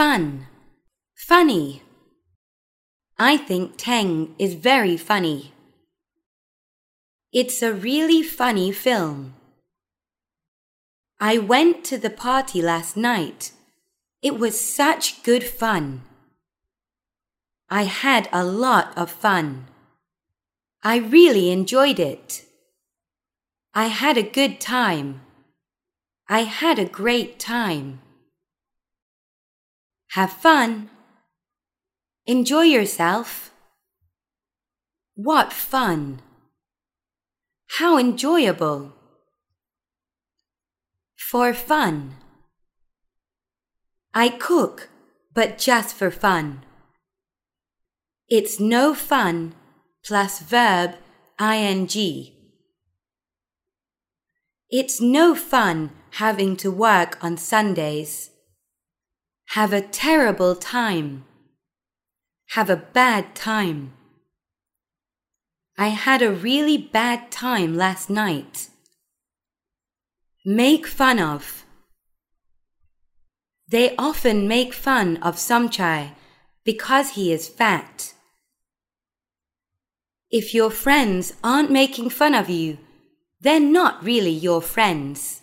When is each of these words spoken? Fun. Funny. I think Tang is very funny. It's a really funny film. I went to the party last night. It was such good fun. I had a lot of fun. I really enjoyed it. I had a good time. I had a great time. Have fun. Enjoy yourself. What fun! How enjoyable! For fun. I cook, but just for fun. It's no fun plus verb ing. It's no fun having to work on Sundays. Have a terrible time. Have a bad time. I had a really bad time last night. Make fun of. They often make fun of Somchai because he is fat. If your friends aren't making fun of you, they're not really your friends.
Fun. 0.00 0.46
Funny. 1.14 1.82
I 3.18 3.36
think 3.36 3.74
Tang 3.76 4.34
is 4.38 4.54
very 4.54 4.96
funny. 4.96 5.52
It's 7.34 7.60
a 7.60 7.74
really 7.74 8.22
funny 8.22 8.72
film. 8.72 9.34
I 11.20 11.36
went 11.36 11.84
to 11.84 11.98
the 11.98 12.08
party 12.08 12.62
last 12.62 12.96
night. 12.96 13.52
It 14.22 14.38
was 14.38 14.58
such 14.58 15.22
good 15.22 15.44
fun. 15.44 16.00
I 17.68 17.82
had 17.82 18.26
a 18.32 18.42
lot 18.42 18.96
of 18.96 19.10
fun. 19.10 19.66
I 20.82 20.96
really 20.96 21.50
enjoyed 21.50 22.00
it. 22.00 22.46
I 23.74 23.88
had 23.88 24.16
a 24.16 24.22
good 24.22 24.62
time. 24.62 25.20
I 26.26 26.44
had 26.44 26.78
a 26.78 26.86
great 26.86 27.38
time. 27.38 28.00
Have 30.14 30.32
fun. 30.32 30.90
Enjoy 32.26 32.62
yourself. 32.62 33.52
What 35.14 35.52
fun! 35.52 36.20
How 37.78 37.96
enjoyable! 37.96 38.92
For 41.16 41.54
fun. 41.54 42.16
I 44.12 44.30
cook, 44.30 44.88
but 45.32 45.58
just 45.58 45.94
for 45.94 46.10
fun. 46.10 46.64
It's 48.28 48.58
no 48.58 48.94
fun 48.94 49.54
plus 50.04 50.40
verb 50.40 50.96
ing. 51.40 51.88
It's 54.68 55.00
no 55.00 55.36
fun 55.36 55.90
having 56.14 56.56
to 56.56 56.72
work 56.72 57.22
on 57.22 57.36
Sundays. 57.36 58.29
Have 59.54 59.72
a 59.72 59.80
terrible 59.80 60.54
time. 60.54 61.24
Have 62.50 62.70
a 62.70 62.76
bad 62.76 63.34
time. 63.34 63.94
I 65.76 65.88
had 65.88 66.22
a 66.22 66.30
really 66.30 66.78
bad 66.78 67.32
time 67.32 67.76
last 67.76 68.08
night. 68.08 68.68
Make 70.44 70.86
fun 70.86 71.18
of. 71.18 71.64
They 73.66 73.96
often 73.96 74.46
make 74.46 74.72
fun 74.72 75.16
of 75.16 75.34
Somchai 75.34 76.12
because 76.62 77.10
he 77.10 77.32
is 77.32 77.48
fat. 77.48 78.14
If 80.30 80.54
your 80.54 80.70
friends 80.70 81.32
aren't 81.42 81.72
making 81.72 82.10
fun 82.10 82.36
of 82.36 82.48
you, 82.48 82.78
they're 83.40 83.58
not 83.58 84.04
really 84.04 84.30
your 84.30 84.62
friends. 84.62 85.42